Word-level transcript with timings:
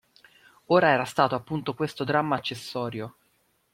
Ora 0.73 0.89
era 0.89 1.03
stato 1.03 1.35
appunto 1.35 1.75
questo 1.75 2.03
dramma 2.03 2.35
accessorio. 2.35 3.15